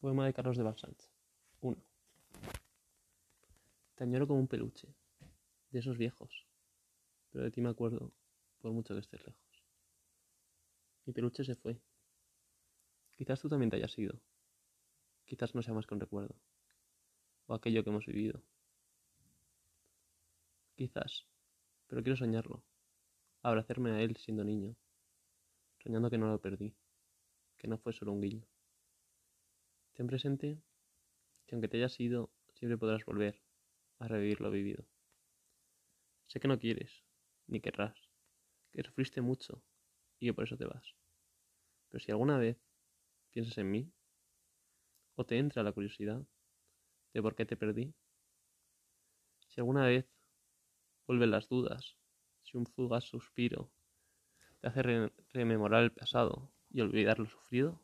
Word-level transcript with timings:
Poema 0.00 0.26
de 0.26 0.32
Carlos 0.32 0.56
de 0.56 0.62
Balsanz. 0.62 1.10
1. 1.60 1.76
Te 3.96 4.04
añoro 4.04 4.28
como 4.28 4.38
un 4.38 4.46
peluche, 4.46 4.94
de 5.70 5.80
esos 5.80 5.98
viejos, 5.98 6.46
pero 7.30 7.42
de 7.42 7.50
ti 7.50 7.60
me 7.60 7.70
acuerdo 7.70 8.12
por 8.58 8.70
mucho 8.70 8.94
que 8.94 9.00
estés 9.00 9.26
lejos. 9.26 9.64
Mi 11.04 11.12
peluche 11.12 11.42
se 11.42 11.56
fue. 11.56 11.80
Quizás 13.16 13.40
tú 13.40 13.48
también 13.48 13.70
te 13.70 13.76
hayas 13.76 13.98
ido. 13.98 14.20
Quizás 15.24 15.56
no 15.56 15.62
sea 15.62 15.74
más 15.74 15.88
que 15.88 15.94
un 15.94 16.00
recuerdo, 16.00 16.36
o 17.46 17.54
aquello 17.54 17.82
que 17.82 17.90
hemos 17.90 18.06
vivido. 18.06 18.40
Quizás, 20.76 21.26
pero 21.88 22.04
quiero 22.04 22.16
soñarlo, 22.16 22.62
abrazarme 23.42 23.90
a 23.90 24.00
él 24.00 24.16
siendo 24.16 24.44
niño, 24.44 24.76
soñando 25.82 26.08
que 26.08 26.18
no 26.18 26.28
lo 26.28 26.40
perdí, 26.40 26.72
que 27.56 27.66
no 27.66 27.78
fue 27.78 27.92
solo 27.92 28.12
un 28.12 28.20
guiño. 28.20 28.46
Ten 29.98 30.06
presente 30.06 30.62
que 31.44 31.56
aunque 31.56 31.66
te 31.66 31.76
hayas 31.76 31.98
ido, 31.98 32.30
siempre 32.54 32.78
podrás 32.78 33.04
volver 33.04 33.42
a 33.98 34.06
revivir 34.06 34.40
lo 34.40 34.48
vivido. 34.48 34.86
Sé 36.28 36.38
que 36.38 36.46
no 36.46 36.60
quieres, 36.60 37.02
ni 37.48 37.60
querrás, 37.60 37.98
que 38.70 38.84
sufriste 38.84 39.22
mucho 39.22 39.60
y 40.20 40.26
que 40.26 40.34
por 40.34 40.44
eso 40.44 40.56
te 40.56 40.66
vas. 40.66 40.94
Pero 41.88 41.98
si 41.98 42.12
alguna 42.12 42.38
vez 42.38 42.56
piensas 43.32 43.58
en 43.58 43.72
mí, 43.72 43.92
o 45.16 45.26
te 45.26 45.36
entra 45.36 45.64
la 45.64 45.72
curiosidad 45.72 46.24
de 47.12 47.20
por 47.20 47.34
qué 47.34 47.44
te 47.44 47.56
perdí, 47.56 47.92
si 49.48 49.60
alguna 49.60 49.84
vez 49.84 50.06
vuelven 51.08 51.32
las 51.32 51.48
dudas, 51.48 51.96
si 52.44 52.56
un 52.56 52.66
fugaz 52.66 53.02
suspiro 53.02 53.72
te 54.60 54.68
hace 54.68 55.10
rememorar 55.32 55.82
el 55.82 55.90
pasado 55.90 56.52
y 56.70 56.82
olvidar 56.82 57.18
lo 57.18 57.26
sufrido, 57.26 57.82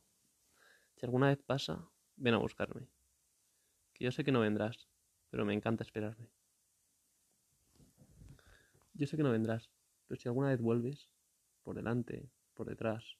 si 0.94 1.06
alguna 1.06 1.26
vez 1.26 1.42
pasa 1.42 1.90
ven 2.16 2.34
a 2.34 2.38
buscarme. 2.38 2.88
Que 3.92 4.04
yo 4.04 4.12
sé 4.12 4.24
que 4.24 4.32
no 4.32 4.40
vendrás, 4.40 4.88
pero 5.30 5.44
me 5.44 5.54
encanta 5.54 5.84
esperarme. 5.84 6.30
Yo 8.94 9.06
sé 9.06 9.16
que 9.16 9.22
no 9.22 9.32
vendrás, 9.32 9.70
pero 10.06 10.20
si 10.20 10.28
alguna 10.28 10.48
vez 10.48 10.60
vuelves, 10.60 11.10
por 11.62 11.74
delante, 11.74 12.30
por 12.54 12.68
detrás 12.68 13.18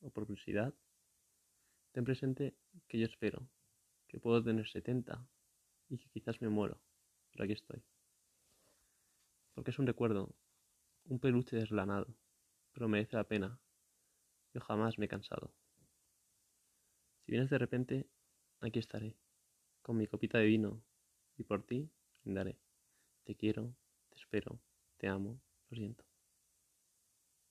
o 0.00 0.10
por 0.10 0.26
curiosidad, 0.26 0.74
ten 1.92 2.04
presente 2.04 2.54
que 2.86 2.98
yo 2.98 3.06
espero, 3.06 3.48
que 4.06 4.20
puedo 4.20 4.42
tener 4.42 4.68
70 4.68 5.26
y 5.88 5.98
que 5.98 6.08
quizás 6.10 6.40
me 6.40 6.48
muero, 6.48 6.80
pero 7.32 7.44
aquí 7.44 7.54
estoy. 7.54 7.82
Porque 9.54 9.70
es 9.70 9.78
un 9.78 9.86
recuerdo, 9.86 10.34
un 11.04 11.18
peluche 11.18 11.56
deslanado, 11.56 12.14
pero 12.72 12.88
merece 12.88 13.16
la 13.16 13.24
pena. 13.24 13.58
Yo 14.52 14.60
jamás 14.60 14.98
me 14.98 15.06
he 15.06 15.08
cansado. 15.08 15.54
Si 17.24 17.32
vienes 17.32 17.50
de 17.50 17.58
repente, 17.58 18.06
aquí 18.60 18.78
estaré, 18.78 19.16
con 19.82 19.96
mi 19.96 20.06
copita 20.06 20.38
de 20.38 20.46
vino, 20.46 20.82
y 21.36 21.44
por 21.44 21.62
ti 21.62 21.90
brindaré. 22.22 22.58
Te 23.24 23.34
quiero, 23.34 23.74
te 24.08 24.16
espero, 24.16 24.58
te 24.96 25.08
amo, 25.08 25.38
lo 25.68 25.76
siento. 25.76 26.05